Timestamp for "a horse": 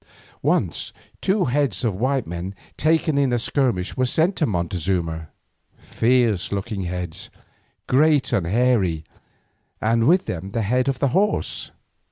11.03-11.69